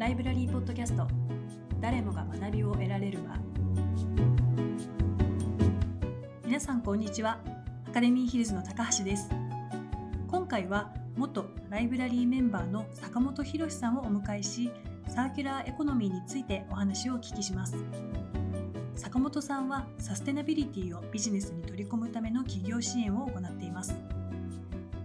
[0.00, 1.06] ライブラリーポッドキャスト。
[1.78, 3.36] 誰もが学びを得られる場。
[6.42, 7.38] 皆さんこんにちは。
[7.86, 9.28] アカデミーヒルズの高橋です。
[10.26, 14.70] 今回は元ライブラリーメンバーの坂本博さんをお迎えし
[15.06, 17.76] サーキュラーエコノミーについてお話をお聞きします。
[18.94, 23.94] 坂本さんはサステナビリティをビジネスに取り込むための企業支援を行っています。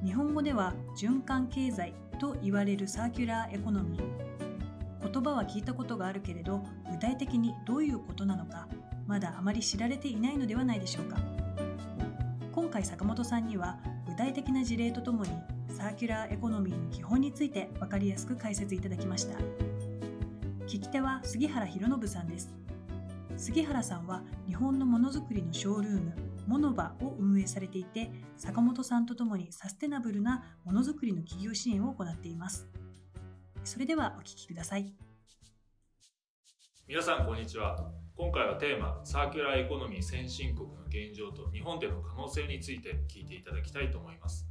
[0.05, 4.34] 日本語では循環経済と言われるサーキュラーエコノミー。
[5.09, 8.67] 言葉は聞いたことがあるけれど具体的にどういうことなのか
[9.05, 11.17] まだあまり知られていないのではないでしょうか。
[12.51, 15.31] 今回坂本さんには具体的な事例とともに
[15.69, 19.37] サーキュラーエコノミーの基本について分かりやすく解説いただきました。
[20.65, 22.55] 聞き手は杉原博信さんです。
[23.37, 26.13] 杉原さんは日本のものづくりのショールーム
[26.47, 32.67] モノバを運営されていて坂本さんとともにサステナブルなものづくりの企業支援を行っています。
[33.65, 34.93] それではお聞きください。
[36.87, 37.75] 皆さんこんにちは。
[38.15, 44.47] 今回はテーマサーキュラーエコノミー先進国の現状と日本での可能性について聞いていただきたいと思います。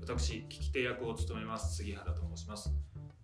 [0.00, 2.70] 私聞き手役を務めます杉原と申します。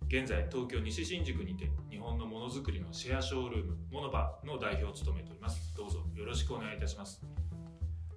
[0.07, 5.75] 現在東京西新宿にて日本のものづくりのシェアショールームモノバの代表を務めております。
[5.77, 7.21] どうぞよろしくお願いいたします。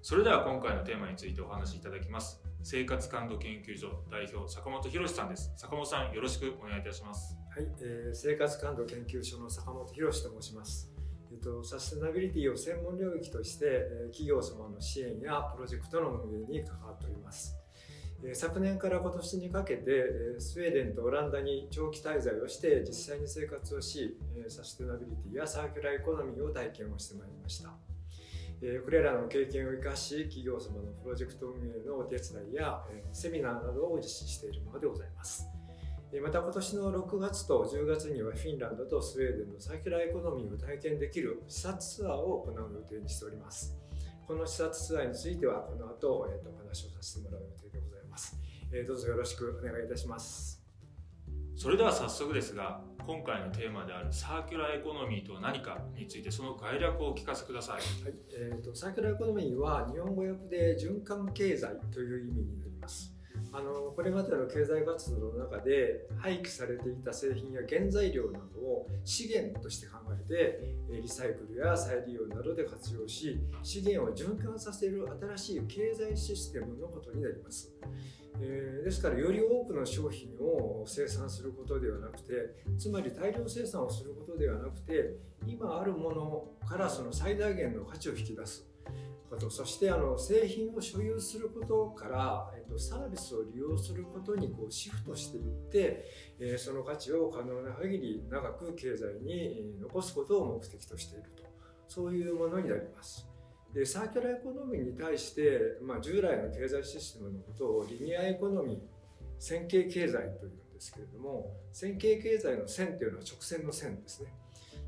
[0.01, 2.41] それでは今回のテーマについてお話しいただきます。
[2.61, 5.51] 生活感度研究所代表坂本博さんです。
[5.55, 7.37] 坂本さんよろしくお願いいたします。
[7.55, 10.91] はい、えー、生活感度研究所の坂本博と申します。
[11.31, 17.55] えっと、サステナビリティを専門領域として、え企業様の支援やプロジェクトの運営に関わっております。
[18.33, 20.03] 昨年から今年にかけて
[20.39, 24.17] スウェーデンとオランダに長期滞在をして実際に生活をし
[24.49, 27.88] サステナビリティやサーキュラーエコノミーを体験をしてまいりました。
[28.61, 35.47] えこれらの経験を生かし企業様のプロジェクト運営のお手伝いやえセミナーなどを実施しているものでございます。
[36.23, 43.77] また今年の6月と10月にはフィンランドとスウェーデンのサーキュラーエコノミーを体験できる視察ツアーを行う予定にしております。
[44.27, 48.37] この視察ツアーについてはこの後、えー、とお話をさせてもらう予定でございます、
[48.71, 50.58] えー、どうぞよろしくお願いいたします。
[51.59, 57.83] それでは早速ですが今回のテーマであるサーキュラーエコノミーとは何かについてその概略をお聞かせください、はい。
[58.31, 63.13] えーと、とサーキュラーエコノミーは日本語訳で循環経済という意味になります。
[63.51, 77.73] あのこれまでの経済活動の中で廃棄されていた製品や原材料などを資源として考えてリサイクルや再利用などで活用し資源を循環させる新しい経済システムのことになります。
[78.41, 88.65] えー、ですからより多くの商品を生産することではなくてつまり大量生産をすることではなくて今あるものからその最大限の価値を引き出す
[89.29, 96.05] ことそしてあの製品を所有することから、えっと、サービスを利用することにこうシフトしていって、
[96.39, 101.43] えー、その価値を可能な限り長く経済に残すことを目的としていると
[101.87, 103.27] そういうものになります。
[103.73, 108.79] でサーキュラーエコノミーに対して、まあ、従来の経済システムのことをリニアエコノミー
[109.37, 114.33] 線形経済というんですけれども線形経済の線というのは直線の線ですね。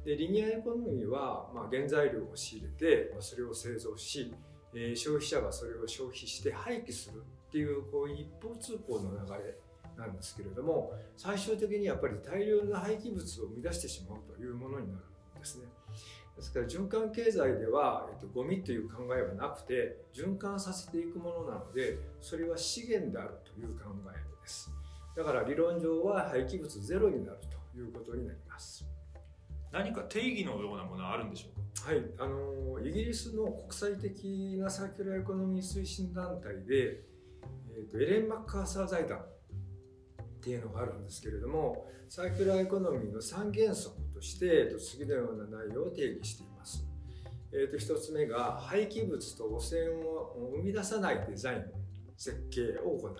[0.05, 4.33] でリニアエコノミーは、まあ、原材料を仕入れて、それを製造し、
[4.73, 9.57] え、消費者がそれを消費して廃棄するっていうこういう一方通行の流れ
[9.97, 15.03] なんですけれども最終的にやっぱり大量の廃棄物を生み出してしまうというものになる
[15.37, 15.65] んですね。
[16.37, 24.71] ですから循環経済では、えっと、ゴミという考えはなくて循環させていくものなのでそれは資源であるという考えです
[25.15, 27.37] だから理論上は廃棄物ゼロになる
[27.73, 28.85] ということになります
[29.71, 31.91] 何か定義のようなものはあるんでしょうか？
[31.91, 37.03] はいあのイギリスの国際的なサーキュラーエコノミー推進団体で、
[37.69, 39.23] えーと、エレン・マッカーサー財団っ
[40.41, 46.85] ていうのがあるんですけれどもサーキュラーエコノミーの3原則として、えーと、次のような内容を定義しています。
[47.53, 51.63] えーと、1つ目が廃棄物と汚染を生み出さないデザイン
[52.17, 53.15] 設計を行う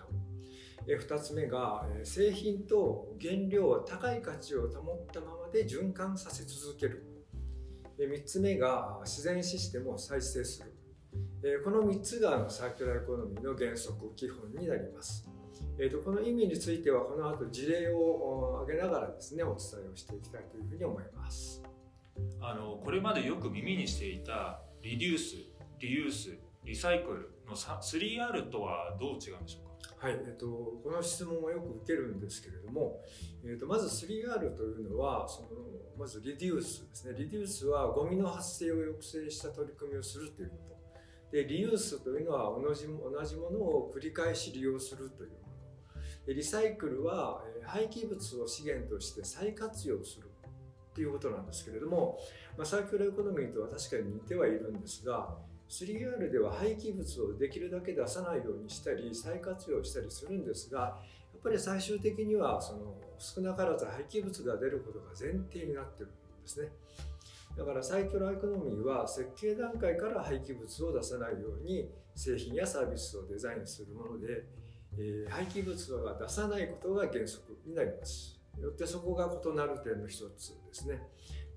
[0.87, 7.05] 2つ目が製品と原料は高い価値を保ったままで循環させ続ける。
[7.97, 11.61] 3つ目が自然システムを再生する。
[11.63, 15.27] この3つがサーキュラーエコノミーの原則基本になります。
[16.03, 21.63] この意味についてはこの後事例を挙げながらですねお伝えをしていきたいというふうに思います。
[22.39, 25.35] あのこれまでよく耳にしていたリデュース
[25.79, 29.70] リユースリサイクルの 3R とはどう違うんでしょうか？
[30.01, 30.47] はい、えっと、
[30.83, 33.01] この質問はよく受けるんですけれども、
[33.45, 35.49] えっと、まず 3R というのはその
[35.95, 37.15] まずリデュースですね。
[37.19, 40.71] リデュースはゴミの発生を抑制した取り組みをするということ。
[41.31, 50.25] でリユースというのは同じ同じものを繰り返し利用するというものでリサイクルは廃棄物を資源として再活用する
[50.91, 52.19] っていうことなんですけれども、
[52.57, 55.37] まあ、サーキュラーエコノミーとは確かに似てはいるんですが
[55.71, 60.95] 3R では廃棄物をできるだけ出さないようにしたり再活用したりするんですがや
[61.37, 66.15] っぱり最終的にはその少なからず廃棄物が出ることが前提になってるんで
[66.45, 66.67] すね。
[67.57, 74.43] だからサーキュラーエコノミーは設計段階から廃棄物を出さないように製品やサービスをデザインするもので、
[74.97, 78.39] え、廃棄物は出さないことが原則になります。
[78.59, 81.01] よってそこが異なる点の一つですね。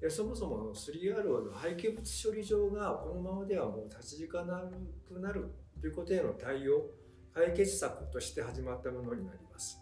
[0.05, 4.63] でそもそも 3R の廃棄物処理場がこのままではもう立ち行かな
[5.09, 6.91] くなるということへの対応
[7.33, 9.81] 解決策として始まったものになります。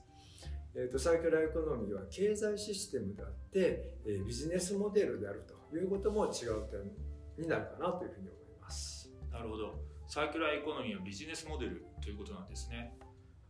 [0.76, 9.10] えーと、サーキュラーエコノミーは経済システムであって、えー、ビジネスモデルであるということも違う点になるかなというふうに思います。
[9.32, 9.74] なるほど。
[10.06, 12.96] サーキュラーエコノミーはビジネスモデルということなんですね。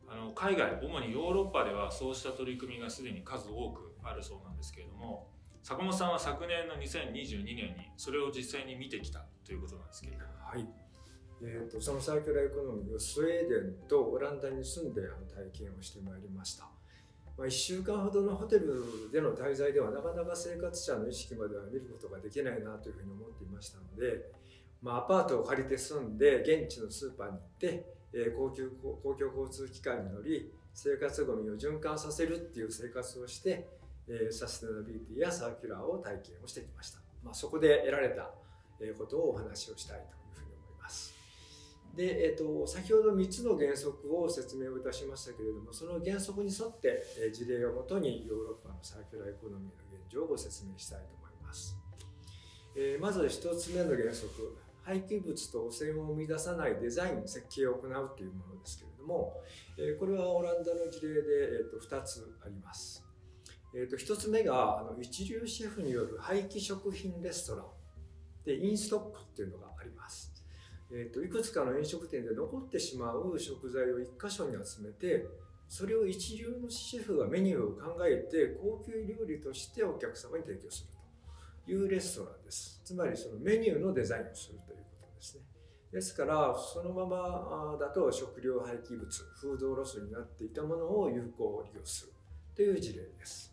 [0.09, 5.29] あの海外、主にヨーロッパではそうした取り組みがすでに数多くあるそうなんですけれども、
[5.63, 10.25] 坂本さんは昨年の2022年にそれを実際に見てきたということなんですけれども。
[10.43, 10.67] はい。
[11.45, 15.03] えーと、そのサーキュラーエコノミーをスウェーデンとオランダに住んで
[15.35, 16.69] 体験をしてまいりました。
[17.37, 24.31] まあ、1週間ほどのホテルでの滞在ではなかなか生活者の意識までは見ることができないなというふうに思っていましたので、
[24.83, 28.71] まあ、アパートを借りて住んで現地のスーパーに行って、えー、公共
[29.03, 33.69] 公共交通機関に乗り生活ごみを循環させるっていう生活をして、
[34.09, 38.31] え、サステナビリティやサーキュラーを体験をしてきました、まあ、そこで得られた
[38.99, 41.15] ことをお話をしたいというふうに思います。
[41.95, 51.77] で、えーと、先ほど3つの原則を説明をいたしましたけれどもその原則に沿って、え、事例をもとにヨーロッパのサーキュラーエコノミーの現状をご説明したいと思います、
[52.75, 59.35] えー、まず1つ目の原則廃棄物と汚染を生み出さないデザイン設計を行うというものですけれども、
[59.79, 63.02] え、これはオランダの事例で、えーと、2つあります。
[63.75, 67.67] えーと、1つ目があの一流シェフによる廃棄食品レストラン。
[68.45, 70.33] でインストックっていうのがあります。
[70.91, 75.27] えーと、いくつかの飲食店で残ってしまう食材を1箇所に集めて
[75.67, 80.89] それを一流のシェフがメニューを考えて高級料理としてお客様に提供する
[81.65, 82.83] というレストランです。
[82.85, 85.45] つまりそのメニューのデザインをするということですね。
[85.91, 89.07] ですからそのままだと食料廃棄物
[89.41, 92.13] フードロスになっていたものを有効利用する
[92.55, 93.52] という事例です。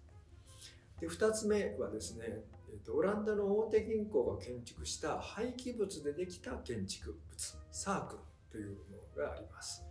[0.99, 8.19] で2つ目はですねえーと、オランダの大手銀行が建築した廃棄物でできた建築物サークル
[8.51, 8.75] というも
[9.17, 9.83] のがあります。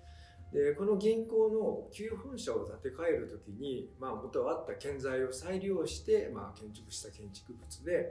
[0.53, 8.11] でこの銀行の旧本社を建て替える時に、まあ、元あった建材を再利用して、まあ、建築した建築物で、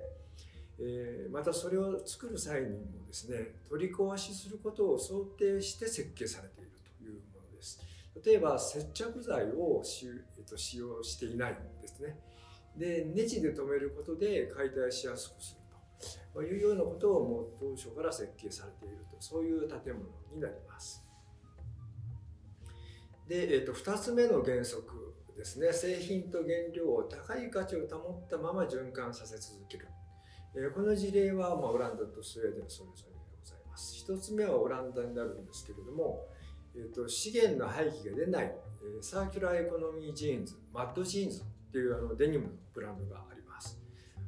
[0.80, 7.82] えー、またそれを作る際にもですね取り壊しすることを想定して設計されているというものです。
[8.24, 12.20] 例えば接着剤を,、えー、と使用していないんですね。
[12.78, 15.62] でネジで留めることで解体しやすくする
[16.34, 16.44] と。
[16.44, 19.18] いうようなことをもう当初から設計されていると。
[19.20, 21.04] そういう建物になります。
[23.28, 25.74] で、えー、と2つ目の原則ですね。
[25.74, 29.88] 製品と原料を高い価値を保ったまま循環させ続ける、
[30.56, 34.06] えー、この事例は、まあ、オランダとスウェーデンそれぞれでございます。
[34.08, 36.26] 1つ目はオランダになるんですけれども、
[36.76, 43.80] えー、と資源の廃棄が出ない、えー、サーキュラーエコノミージーンズマッドジーンズっていうあのデニムのブランドがあります。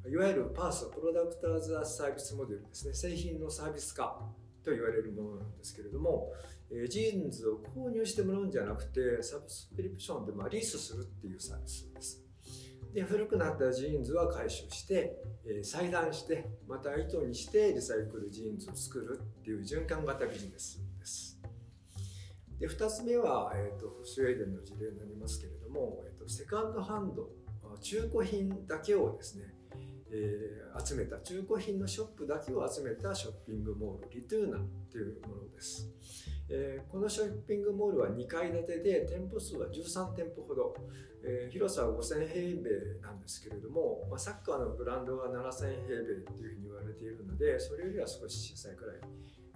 [0.08, 4.20] いわゆる PaaS、Product as a Service モデルですね、製品のサービス化
[4.64, 6.32] と言われるものなんですけれども、
[6.72, 12.24] えジーンズを購入してもらうんじゃなくて、サブスクリプションでまリースするっていうサービスです。
[12.94, 15.16] で古くなったジーンズは回収して、
[15.46, 21.40] え裁断してまた糸にしてリサイクルジーンズを作るっていう循環型ビジネスです。
[22.60, 27.28] で2つ目は、えーと、スウェーデンの事例になりますけれども、セカンドハンド
[27.82, 29.46] 中古品だけをですね、
[30.12, 34.58] えー、集めた中古品のショップだけを集めたショッピングモールリトゥーナ
[34.92, 35.90] というものです、
[36.50, 40.76] えー、このショッピングモールは2階建てで店舗数は13店舗ほど、
[41.24, 48.96] えー、広さは5000平米なんですけれども、まあ、サッカーのブランドが7000平米というふうに言われているのでそれよりは少し小さいくらい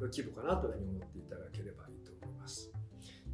[0.02, 2.83] の規模かなというふうに思っていただければいいと思います。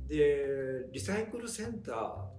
[0.09, 1.91] でリサイクルセンタ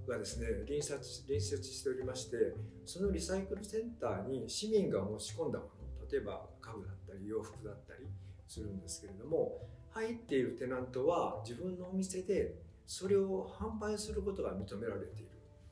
[0.06, 2.36] ーがですね隣接隣接しておりまして
[2.84, 8.06] そのリサイクルセンターに市民が持ち込んだもの例えば家具だったり洋服だったり
[8.48, 9.60] するんですけれども
[9.90, 15.30] 入っているテナントは自分のお店でそれを販売することが認められている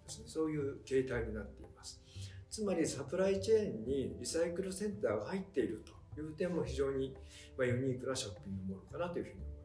[0.08, 0.24] ですね。
[0.26, 2.00] そういう形態になっています。
[2.50, 7.14] つまりサプライチェーンにリサイクルセンターが入っているという点も非常に
[7.60, 9.57] ユニークなショッピングモールかなというふうに思います。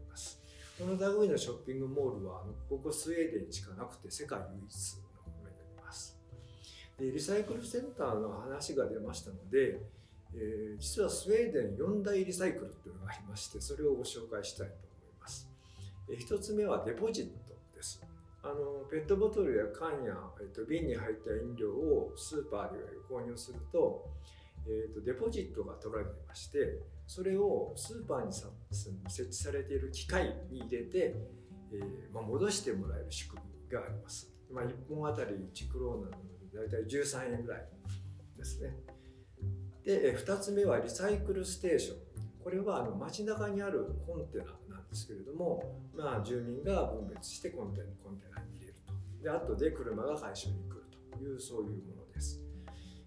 [0.79, 6.17] この類のショッピングモールはここスウェーデンしかなくて世界唯一のものになります。
[6.97, 9.79] でリサイクルセンターの話が出ましたので、
[10.33, 15.47] えー、実はスウェーデン4大リサイクルっていうのがありましてそれをご紹介したいと思います、
[16.09, 18.01] えー、1つ目はデポジットです。
[18.41, 24.09] あのペットボトルや缶や、えーと、瓶に入った飲料をスーパーで購入すると,、
[24.67, 31.15] えーと、デポジットが取られてましてそれをスーパーに設置されている機械に入れて、
[31.71, 37.67] えーまあ、戻してもらえる仕組みがあります、まあ、1本あたり1クローナので大体13円ぐらい
[38.37, 38.75] ですね。
[39.83, 41.97] で、2つ目はリサイクルステーション。
[42.43, 45.63] これはあの街中にあるコンテナなんですけれども、
[45.95, 49.23] まあ、住民が分別してコンテナコンテナに入れると。
[49.23, 52.41] で、後で車が回収に来るという、そういうものです。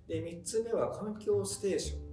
[0.08, 2.05] で、3つ目は環境ステーション。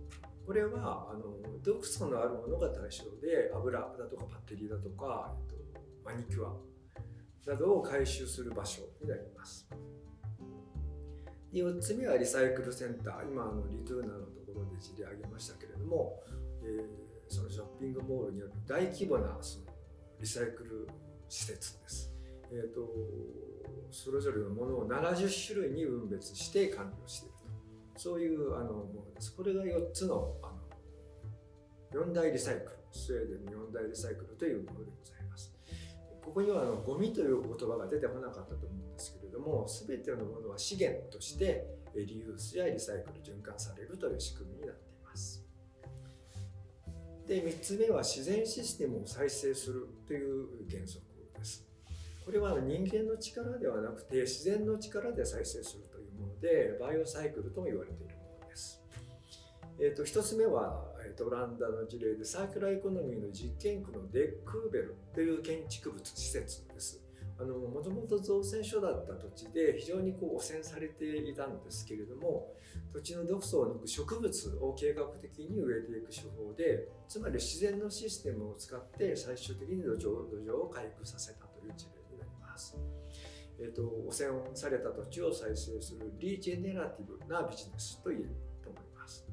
[0.46, 6.54] これはあの毒素のあるものが対象で油だとかバッテリーだとか、えっと、マニキュア
[7.50, 9.68] などを回収する場所になります。
[11.54, 16.20] 4つ目はリサイクルセンター今あのリトゥーナのところで事例挙げましたけれども、
[16.64, 19.66] えー、そのショッピングモールにある大規模なその
[20.20, 20.90] リサイクル
[21.30, 22.12] 施設です。
[22.52, 22.88] えーと、
[23.92, 27.33] それぞれのものを70種類に分別して管理をしている
[27.98, 29.36] そういうあのものです。
[29.36, 30.48] これが4つのあ
[31.96, 35.54] の4大リサイクルスウェーデンの4大リサイクルというものでございます。
[36.24, 45.46] ここにはあのゴミという言葉が出てこなかったと思うんですけれども全てのものは資源としてリユースやリサイクル循環されるという仕組みになっています
[47.28, 51.04] で3つ目は自然システムを再生するという原則
[51.38, 51.66] です
[52.26, 55.84] これは人間の力ではなくて自然の力で再生する
[56.24, 58.82] ものでバイオサイクルとも言われているものです、
[59.80, 67.03] えーと、1つ目は、えーと、オランダの事例でサーキュラーエコノミーの実験区のデ・クーベルという建築物施設です
[67.39, 72.53] あのもともと造船所だった土地で非常にこう汚染されていたんですけれども
[72.94, 82.77] 土地の毒素を抜く植物を計画的に植えていく手法でつまり自然のシステムを使って最終的に土壌土壌を回復させたという事例になります。
[83.60, 88.29] えーと、汚染された土地を再生するリージェネラティブなビジネスと言える
[88.63, 89.25] と思います。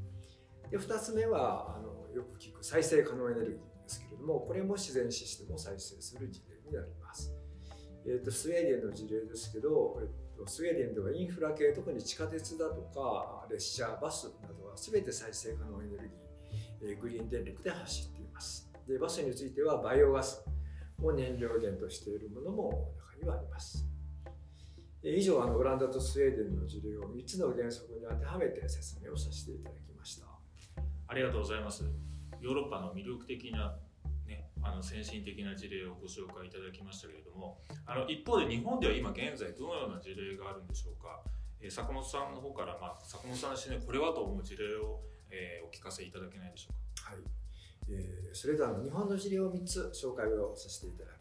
[0.70, 7.34] で2つ目はあのよく聞く再生可能エネルギーですけれどもこれも自然システムを再生する事例になります。
[8.06, 20.42] えーと、スウェーデンの事例ですけど、えーと、スウェーデンではインフラ系特に地下鉄だとか列車バスなどは全て再生可能エネルギー、えー、グリーン電力で走っていますでバスについてはバイオガス
[21.02, 23.89] を燃料源としているものも中にはあります
[25.02, 30.26] 以上あのオランダとスウェーデンの事例を3つの原則に当てはめて説明をさせていただきました
[31.09, 31.85] ありがとうございます
[32.40, 33.76] ヨーロッパの魅力的な
[34.62, 41.21] あの先進的な事例をご紹介いただきましたけれどもあの一方で日本では今現在どのような事例があるんでしょうか、
[41.61, 47.12] えー、坂本さんの方から、まあ、坂本さんの視点これはと思う事例を、えー、お聞かせいただけないでしょうか。
[47.12, 47.21] はい
[47.88, 51.19] えー、それでは日本の事例を3つ紹介をさせていただきます。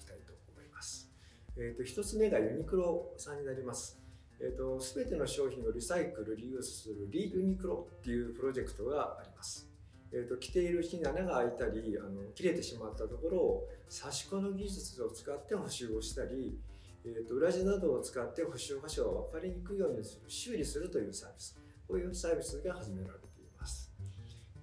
[1.62, 4.00] えーと、1つ目がユニクロさんになります。
[4.40, 9.70] えーと、すべての商品をリサイクル、リユースするリユニクロっていうプロジェクトがあります。
[10.14, 16.58] えーと、着ている日に穴が開いたりあの切れてしまったところを差し子の技術を使って補修をしたり、
[17.06, 23.29] えーと、裏地などを使って補修箇所が分かりにくいようにする修理するというサービスこういうサービスが始められています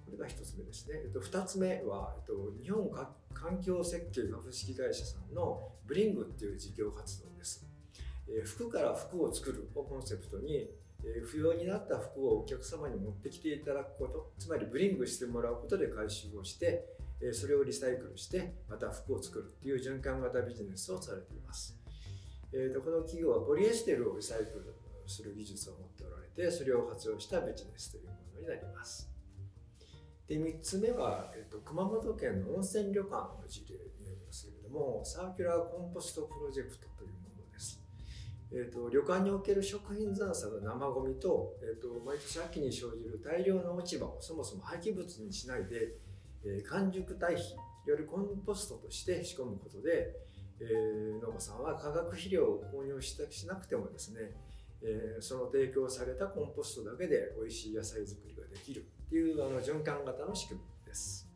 [0.07, 2.89] これが1つ目ですね、えーと、2つ目は、えー、と日本
[3.33, 7.67] 環境設計株式会社さんのブリングっていう事業活動です、
[8.29, 10.69] え、服から服を作るをコンセプトに
[11.03, 16.85] え不要になった服をお客様に持ってきていただくことつまりブリングしてもらうことで回収をして、
[17.21, 21.75] えそれをリサイクルしてまた服を作るっていう循環型ビジネスをされています、
[22.53, 24.75] えーと、この企業はポリエステルをリサイクル
[25.07, 29.16] する技術を持っておられてそれを活用したビジネスというものになります。
[30.27, 37.81] で3つ目は、えーと、熊本県の温泉旅館の事例になりますけれどもサーキュラーコンポストプロジェクトというものです。
[38.51, 45.95] えーと、旅館における食品残差の生ゴミと,、えーと、毎年秋に生じる大量の落ち葉をそもそも廃棄物にしないで、
[46.43, 47.55] えー、完熟堆肥
[47.85, 50.13] よりコンポストとして仕込むことで、
[50.59, 54.35] えー、農家さんは化学肥料を購入したしなくてもですね、
[54.81, 58.85] えー、その提供されたコンポストだけで美味しい野菜作りができる。
[59.07, 61.27] っていうあの循環型の仕組みです。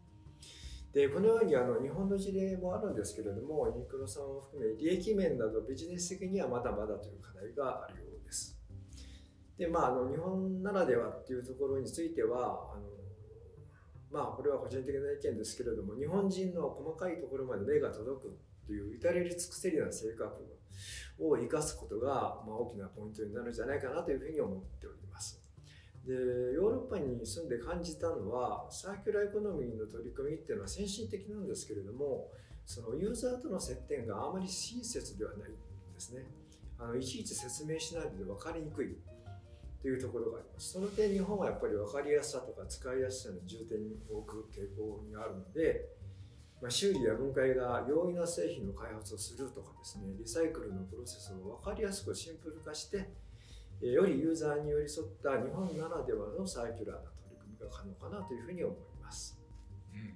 [0.93, 8.59] でこのようにあの日本の事例もあるんですけれどもユニクロさんを含め利益面などビジネス的にはまだまだという課題があるようです。
[9.57, 12.83] でまあ、あの日本ならではっていうところについてはあの
[14.11, 18.31] まあこれは個人的な意見ですけれども日本人の細かいところまで目が届くっ
[18.65, 20.59] ていう至れり尽くせりな性格
[21.19, 24.95] を生かすことが、まあ、大きなポイントになるんじゃないかなというふうに思っており。
[24.95, 25.00] ます
[26.05, 26.13] で
[26.55, 32.29] ヨーロッパに住んで感じたのはサーキュラーエコノミーの取り組みっていうのは先進的なんですけれども
[32.65, 35.53] そのユーザーとの接点があまり親切ではないん
[35.93, 36.25] ですね。
[36.79, 38.97] あのいちいち説明しないで分かりにくい。
[39.81, 40.73] というところがあります。
[40.73, 45.89] その点日本はやっぱり分かりやすさとか使いやすさに重点に置く傾向にあるので、
[46.61, 53.09] まあ、修理や分解が容易な製品の開発をするとかですねリサイクルのプロセスを分かりやすくシンプル化して
[53.87, 59.39] よりユーザーに寄り添った日本ならではのサーキュラーな取り組みが可能かなというふうに思います。
[59.93, 60.15] うん、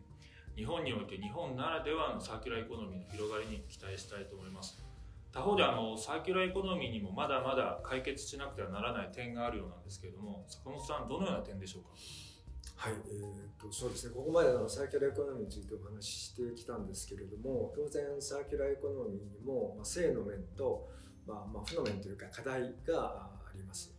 [0.55, 4.83] 日本において日本ならではのサーキュラーエコノミーの広がりに期待したいと思います。
[5.31, 11.89] 他方であのサーキュラーエコノミーにもまだまだ解決しなくてはならない点があるようなんですけれども坂本さんどのような点でしょうか？
[12.77, 20.87] はい、えーと、そうですねここまでのサーキュラーエコノミーについてお話ししてきたんですけれども当然サーキュラーエコノミーにも、まあ、正の面と、
[21.27, 23.95] まあ、まあ負の面というか課題があります。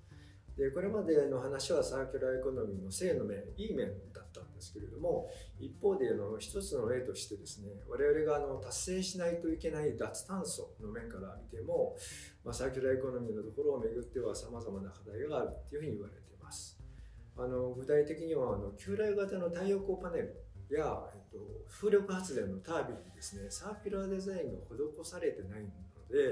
[0.56, 5.28] でこれまでの話はサーキュラーエコノミーの正の面いい面だったんですけれども
[5.60, 11.94] 一方での一つの例としてですね我々があの達成しないといけない脱炭素の面から見ても、
[12.42, 16.78] まあ、サーキュラーエコノミーのところをめぐってはさまざまな課題があるっていうふうに言われています。
[17.36, 25.68] あの具体的にはあの旧来型の太陽光パネルや、えっと、風力発電のタービンにですねサーキュラーデザインが施されてないの
[26.10, 26.30] でや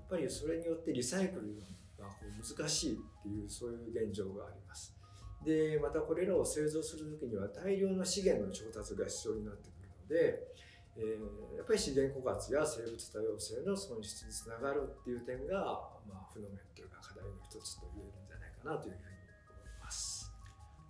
[0.00, 1.56] っぱりそれによってリサイクル
[2.02, 2.10] が
[2.58, 4.94] 難しいっていうそういう現状があります。
[5.44, 10.38] でまたこれらを製造する時には大量の資源の調達が必要になってくるので、
[10.96, 19.18] えー、やっぱり資源枯渇や生物多様性の損失につながるっていう点が、まあ、負の面というか課題の一つと言えるんじゃないかなというふうに
[19.50, 20.30] 思います。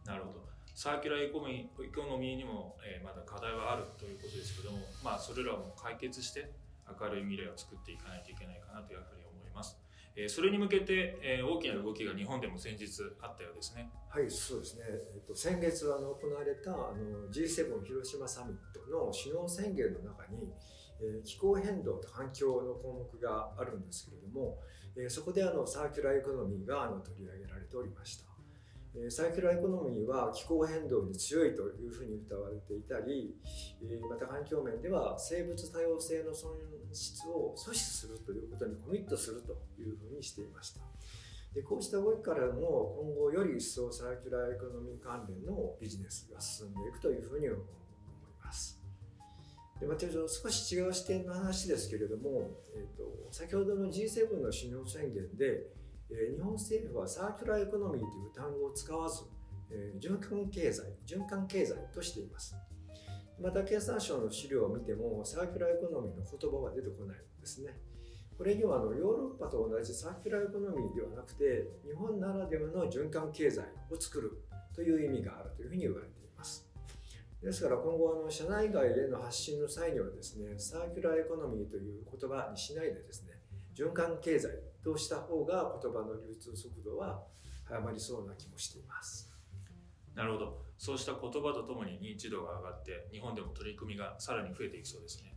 [0.05, 6.51] なるほどサーキュラーエコノミーにも、えー、まだ課題はあるということですけども、まあ、それらも解決して
[6.89, 9.79] 明るい未来を作っていかないといけないかなというふうに思います。
[10.15, 12.87] えそれに向けて、え大きな動きが日本でも先日
[13.21, 13.91] あったようですね。
[14.09, 14.85] はい、そうですね。
[15.15, 20.53] えっと、先月あの行われたあの G7 広島サミットの首脳宣言の中に、
[21.01, 24.59] え気候変動と環境の項目があるんですけれども、
[24.97, 28.32] えそこであのサーキュラーエコノミーがあの取り上げられておりました。
[29.09, 33.35] サーキュラーエコノミーは気候変動に強いというふうに謳われていたり
[34.09, 36.53] また環境面では生物多様性の損
[36.93, 40.81] 失を阻止するということにコミットするというふうにしていました。
[41.55, 47.61] でこうした動きからも今後より一層サーキュラーエコノミー関連のビジネスが進んでいくというふうに思い
[48.43, 48.79] ます。
[49.81, 55.67] でまた少し違う視点の話ですけれども、えーと、と先ほどの G7 の首脳宣言で
[56.37, 59.23] 日本政府はサーキュラーエコノミーという単語を使わず、
[59.99, 62.55] 循環経済、循環経済としています。
[63.41, 67.77] また経産省の資料を見てもサーキュラーエコノミーの言葉は出てこないんですね。
[68.39, 74.43] これにはあのヨーロッパと同じサーキュラーエコノミーではなくて日本ならではの循環経済を作る
[74.75, 76.69] という意味があるというふうに言われています。
[77.43, 83.33] ですから今後あの社内外への発信の際にはですねサーキュラーエコノミーという言葉にしないでですね
[83.75, 84.51] 循環経済
[84.83, 87.23] とした方が言葉の流通速度は
[87.65, 89.31] 早まりそうな気もしています。
[90.15, 90.63] なるほど。
[90.77, 95.33] そうした言葉とともに認知度が上がって日本でも取り組みがさらに増えていきそうですね。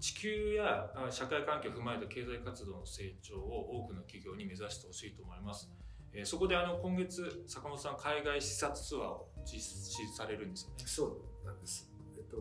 [0.00, 5.70] 地球や社会環境を踏まえた経済活動の成長を多くの企業に目指してほしいと思います。
[6.12, 10.84] えー、そこであの今月坂本さん海外視察ツアーを実施されるんですよね。
[10.86, 11.06] そ
[11.42, 11.90] うなんです。
[12.16, 12.36] えっと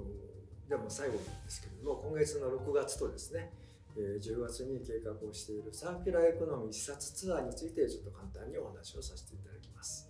[0.67, 3.51] でも最後ですけれども今月の6月とですね
[3.95, 10.09] 10月に計画をしているサーキュラーエコノミー視察ツアーについてちょっと簡単にお話をさせていただきます。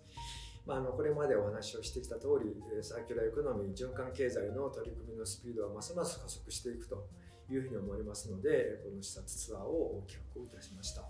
[0.66, 7.08] まあ、あのこれまでお話をしてきた通りサーキュラーエコノミー循環経済の取り組みのスピードはますます加速していくと
[7.52, 11.04] いうふうに思いますのでこの視察ツアーを企画をいたしました。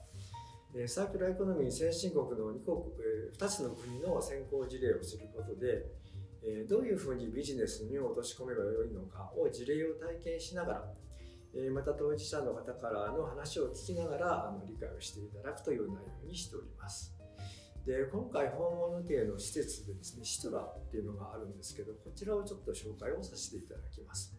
[0.87, 2.81] サーキュラーエコノミー先進国の 2, 国
[3.37, 5.85] 2つの国の先行事例をすることで
[6.67, 10.85] どういうふうにビジネスに落とし込めばよいのかを事例を体験しながら
[11.55, 17.15] えまた当事者の方からの話を聞きながらあの理解をしていただくという内容にしております。
[17.85, 24.35] で今回訪問予定の施設でですねシトラっていうのがあるんですけどこちらをちょっと紹介をさせていただきます。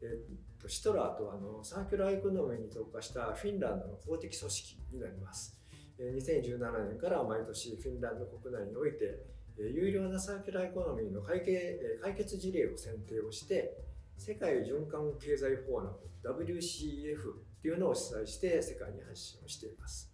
[0.00, 5.60] えっとシトラーとあのサーキュラーエコノミーに特化したフィンランドの公的組織になります。
[5.98, 9.24] 2017年から毎年フィンランド国内において
[9.58, 13.78] 優良なサーキュラーエコノミーの解決事例を選定をして
[14.16, 16.06] 世界循環経済フォーラム
[16.44, 20.12] WCEF っていうのを主催して世界に発信をしています。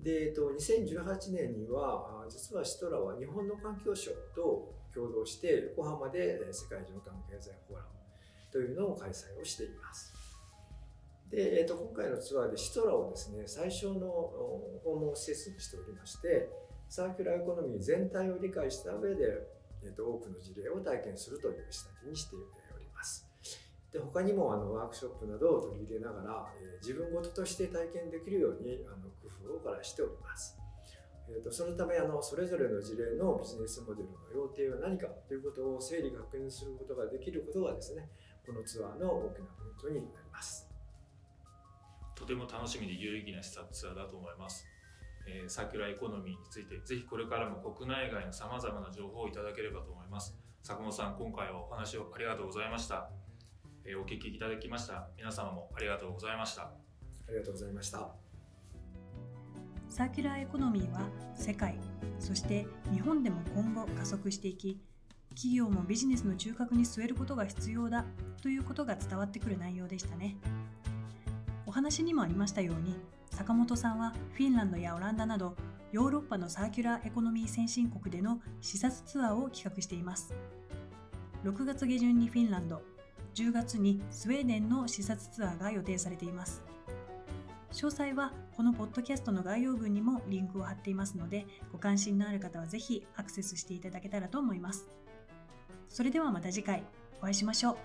[0.00, 7.88] で、えっと、2018年には実はシトラは日本の環境省と共同して横浜で世界循環経済フォーラム
[8.52, 10.14] というのを開催をしています。
[11.30, 14.00] で、えっと、今回のツアーでシトラをですね最初の
[14.84, 16.48] 訪問施設にしておりまして
[16.88, 19.24] サーキュラーエコノミー全体を理解した上で、
[19.84, 22.36] えー、と多くの事例を体験するという仕立てにして
[23.92, 30.58] で他にもあのワークショップなどを取り入れながら、えー、自分ごととして体験できるようにあの工夫を凝らしております。
[31.30, 38.08] えーと、そのためあのそれぞれの事例のビジネスモデルの要点は何かということを整理確認することができることがですね
[38.46, 40.68] このツアーの大きなポイントになります。
[42.14, 44.66] とても楽しみで有意義な視察ツアーだと思います、
[45.28, 50.36] えー、サーキュラーエコノミーについてぜひこれからも国内外のさまざまな情報をいただければと思います。
[50.62, 53.08] 坂本さん今回はお話をありがとうございました、
[53.84, 55.08] えー、お聞きいただきました。
[55.16, 56.62] 皆様もありがとうございました。
[56.62, 56.70] あ
[57.30, 58.10] りがとうございました。
[59.88, 61.78] サーキュラーエコノミーは世界
[62.20, 64.80] そして日本でも今後加速していき
[65.30, 68.04] 企業もビジネスの中核に据えることが必要だ
[68.42, 70.36] ということが伝わってくる内容でしたね。
[71.66, 72.96] お話にもありましたように
[73.30, 75.54] 坂本さんはフィンランドやオランダなど
[75.92, 80.34] ヨーロッパのサーキュラーエコノミー先進国での視察ツアーを企画しています。
[81.44, 82.82] 6月下旬にフィンランド
[83.38, 86.60] 10月にスウェーデンの視察ツアーが予定されています。
[87.70, 94.88] 詳細はこのポッドキャストの概要文にもリンクを貼っていますのでご関心のある方はぜひアクセスしていただけたらと思います。
[95.88, 96.82] それではまた次回
[97.20, 97.76] お会いしましょ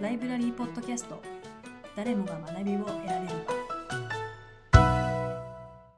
[0.00, 0.02] う。
[0.02, 1.22] ライブラリーポッドキャスト。
[1.94, 3.57] 誰もが学びを得られる。